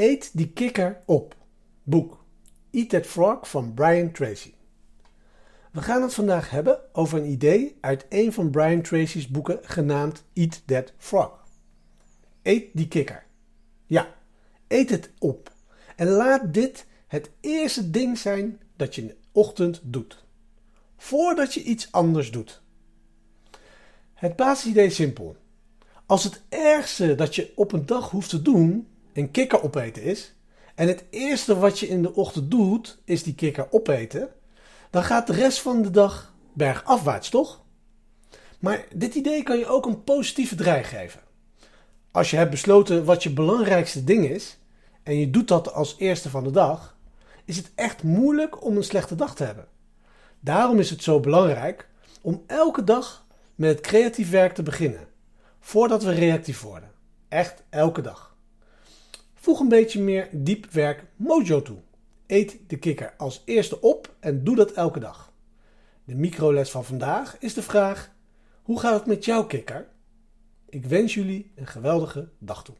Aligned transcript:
Eet 0.00 0.30
die 0.32 0.48
kikker 0.48 1.02
op. 1.06 1.36
Boek. 1.82 2.24
Eat 2.70 2.88
That 2.88 3.06
Frog 3.06 3.48
van 3.48 3.74
Brian 3.74 4.12
Tracy. 4.12 4.52
We 5.72 5.82
gaan 5.82 6.02
het 6.02 6.14
vandaag 6.14 6.50
hebben 6.50 6.78
over 6.92 7.18
een 7.18 7.30
idee 7.30 7.78
uit 7.80 8.06
een 8.08 8.32
van 8.32 8.50
Brian 8.50 8.82
Tracy's 8.82 9.28
boeken 9.28 9.58
genaamd 9.62 10.24
Eat 10.32 10.62
That 10.66 10.92
Frog. 10.98 11.44
Eet 12.42 12.64
die 12.72 12.88
kikker. 12.88 13.26
Ja, 13.86 14.14
eet 14.68 14.90
het 14.90 15.10
op. 15.18 15.52
En 15.96 16.08
laat 16.08 16.54
dit 16.54 16.86
het 17.06 17.30
eerste 17.40 17.90
ding 17.90 18.18
zijn 18.18 18.60
dat 18.76 18.94
je 18.94 19.00
in 19.00 19.06
de 19.06 19.16
ochtend 19.32 19.80
doet. 19.82 20.24
Voordat 20.96 21.54
je 21.54 21.62
iets 21.62 21.92
anders 21.92 22.30
doet. 22.30 22.62
Het 24.14 24.36
basisidee 24.36 24.86
is 24.86 24.94
simpel. 24.94 25.36
Als 26.06 26.24
het 26.24 26.42
ergste 26.48 27.14
dat 27.14 27.34
je 27.34 27.52
op 27.54 27.72
een 27.72 27.86
dag 27.86 28.10
hoeft 28.10 28.30
te 28.30 28.42
doen 28.42 28.89
een 29.12 29.30
kikker 29.30 29.62
opeten 29.62 30.02
is, 30.02 30.34
en 30.74 30.88
het 30.88 31.04
eerste 31.10 31.58
wat 31.58 31.78
je 31.78 31.88
in 31.88 32.02
de 32.02 32.14
ochtend 32.14 32.50
doet 32.50 32.98
is 33.04 33.22
die 33.22 33.34
kikker 33.34 33.66
opeten, 33.70 34.28
dan 34.90 35.04
gaat 35.04 35.26
de 35.26 35.32
rest 35.32 35.60
van 35.60 35.82
de 35.82 35.90
dag 35.90 36.34
bergafwaarts, 36.52 37.28
toch? 37.28 37.60
Maar 38.58 38.86
dit 38.94 39.14
idee 39.14 39.42
kan 39.42 39.58
je 39.58 39.66
ook 39.66 39.86
een 39.86 40.04
positieve 40.04 40.54
draai 40.54 40.84
geven. 40.84 41.20
Als 42.10 42.30
je 42.30 42.36
hebt 42.36 42.50
besloten 42.50 43.04
wat 43.04 43.22
je 43.22 43.32
belangrijkste 43.32 44.04
ding 44.04 44.28
is, 44.28 44.58
en 45.02 45.18
je 45.18 45.30
doet 45.30 45.48
dat 45.48 45.72
als 45.72 45.94
eerste 45.98 46.30
van 46.30 46.44
de 46.44 46.50
dag, 46.50 46.96
is 47.44 47.56
het 47.56 47.70
echt 47.74 48.02
moeilijk 48.02 48.64
om 48.64 48.76
een 48.76 48.84
slechte 48.84 49.14
dag 49.14 49.34
te 49.34 49.44
hebben. 49.44 49.66
Daarom 50.40 50.78
is 50.78 50.90
het 50.90 51.02
zo 51.02 51.20
belangrijk 51.20 51.88
om 52.20 52.42
elke 52.46 52.84
dag 52.84 53.26
met 53.54 53.70
het 53.70 53.80
creatief 53.80 54.30
werk 54.30 54.54
te 54.54 54.62
beginnen, 54.62 55.08
voordat 55.60 56.02
we 56.02 56.12
reactief 56.12 56.60
worden. 56.60 56.90
Echt 57.28 57.62
elke 57.70 58.00
dag. 58.00 58.36
Voeg 59.50 59.60
een 59.60 59.68
beetje 59.68 60.00
meer 60.00 60.28
diep 60.32 60.70
werk 60.70 61.04
mojo 61.16 61.62
toe. 61.62 61.78
Eet 62.26 62.58
de 62.66 62.78
kikker 62.78 63.14
als 63.16 63.42
eerste 63.44 63.80
op 63.80 64.14
en 64.20 64.44
doe 64.44 64.56
dat 64.56 64.72
elke 64.72 64.98
dag. 64.98 65.32
De 66.04 66.14
microles 66.14 66.70
van 66.70 66.84
vandaag 66.84 67.36
is 67.38 67.54
de 67.54 67.62
vraag: 67.62 68.12
hoe 68.62 68.80
gaat 68.80 68.94
het 68.94 69.06
met 69.06 69.24
jouw 69.24 69.46
kikker? 69.46 69.88
Ik 70.68 70.84
wens 70.84 71.14
jullie 71.14 71.52
een 71.54 71.66
geweldige 71.66 72.28
dag 72.38 72.64
toe. 72.64 72.74